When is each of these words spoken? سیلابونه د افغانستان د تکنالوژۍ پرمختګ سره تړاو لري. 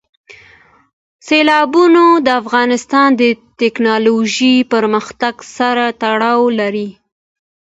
سیلابونه 1.27 2.03
د 2.25 2.27
افغانستان 2.41 3.09
د 3.21 3.23
تکنالوژۍ 3.61 4.55
پرمختګ 4.73 5.35
سره 5.57 5.85
تړاو 6.01 6.43
لري. 6.59 6.89